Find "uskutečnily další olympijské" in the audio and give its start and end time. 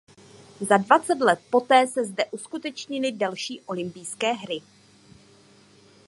2.25-4.31